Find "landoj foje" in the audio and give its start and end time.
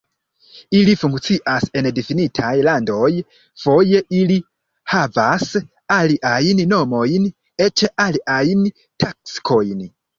2.69-4.01